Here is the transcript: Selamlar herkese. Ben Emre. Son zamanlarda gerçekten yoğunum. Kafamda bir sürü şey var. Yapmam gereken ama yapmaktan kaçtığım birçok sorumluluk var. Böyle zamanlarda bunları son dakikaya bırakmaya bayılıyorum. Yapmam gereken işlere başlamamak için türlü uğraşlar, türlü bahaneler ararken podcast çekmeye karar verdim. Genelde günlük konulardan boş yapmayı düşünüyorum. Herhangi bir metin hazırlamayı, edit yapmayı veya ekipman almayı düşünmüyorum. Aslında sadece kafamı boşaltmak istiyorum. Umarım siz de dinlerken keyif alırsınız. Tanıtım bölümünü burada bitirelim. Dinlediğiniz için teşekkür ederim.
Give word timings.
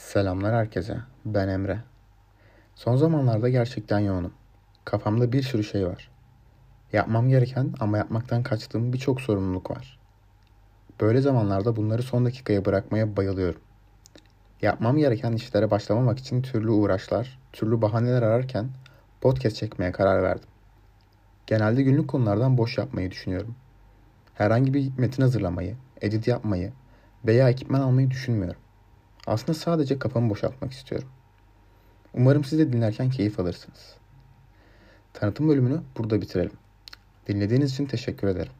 Selamlar 0.00 0.54
herkese. 0.54 0.96
Ben 1.24 1.48
Emre. 1.48 1.78
Son 2.74 2.96
zamanlarda 2.96 3.48
gerçekten 3.48 3.98
yoğunum. 3.98 4.32
Kafamda 4.84 5.32
bir 5.32 5.42
sürü 5.42 5.64
şey 5.64 5.86
var. 5.86 6.10
Yapmam 6.92 7.28
gereken 7.28 7.74
ama 7.80 7.98
yapmaktan 7.98 8.42
kaçtığım 8.42 8.92
birçok 8.92 9.20
sorumluluk 9.20 9.70
var. 9.70 9.98
Böyle 11.00 11.20
zamanlarda 11.20 11.76
bunları 11.76 12.02
son 12.02 12.24
dakikaya 12.24 12.64
bırakmaya 12.64 13.16
bayılıyorum. 13.16 13.60
Yapmam 14.62 14.96
gereken 14.96 15.32
işlere 15.32 15.70
başlamamak 15.70 16.18
için 16.18 16.42
türlü 16.42 16.70
uğraşlar, 16.70 17.38
türlü 17.52 17.82
bahaneler 17.82 18.22
ararken 18.22 18.68
podcast 19.20 19.56
çekmeye 19.56 19.92
karar 19.92 20.22
verdim. 20.22 20.48
Genelde 21.46 21.82
günlük 21.82 22.08
konulardan 22.08 22.58
boş 22.58 22.78
yapmayı 22.78 23.10
düşünüyorum. 23.10 23.54
Herhangi 24.34 24.74
bir 24.74 24.98
metin 24.98 25.22
hazırlamayı, 25.22 25.76
edit 26.00 26.26
yapmayı 26.26 26.72
veya 27.26 27.50
ekipman 27.50 27.80
almayı 27.80 28.10
düşünmüyorum. 28.10 28.60
Aslında 29.26 29.54
sadece 29.54 29.98
kafamı 29.98 30.30
boşaltmak 30.30 30.72
istiyorum. 30.72 31.08
Umarım 32.14 32.44
siz 32.44 32.58
de 32.58 32.72
dinlerken 32.72 33.10
keyif 33.10 33.40
alırsınız. 33.40 33.96
Tanıtım 35.12 35.48
bölümünü 35.48 35.80
burada 35.96 36.20
bitirelim. 36.20 36.52
Dinlediğiniz 37.28 37.72
için 37.72 37.86
teşekkür 37.86 38.28
ederim. 38.28 38.52